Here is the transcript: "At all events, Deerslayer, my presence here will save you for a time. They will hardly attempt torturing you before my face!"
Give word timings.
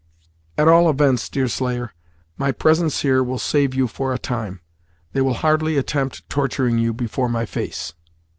"At 0.57 0.67
all 0.67 0.89
events, 0.89 1.29
Deerslayer, 1.29 1.91
my 2.35 2.51
presence 2.51 3.01
here 3.01 3.23
will 3.23 3.37
save 3.37 3.75
you 3.75 3.85
for 3.87 4.11
a 4.11 4.17
time. 4.17 4.59
They 5.13 5.21
will 5.21 5.35
hardly 5.35 5.77
attempt 5.77 6.27
torturing 6.27 6.79
you 6.79 6.91
before 6.91 7.29
my 7.29 7.45
face!" 7.45 7.93